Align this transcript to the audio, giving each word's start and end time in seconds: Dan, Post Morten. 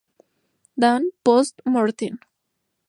Dan, 0.83 1.05
Post 1.21 1.61
Morten. 1.63 2.19